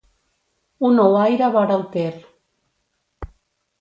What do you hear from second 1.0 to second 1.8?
ouaire vora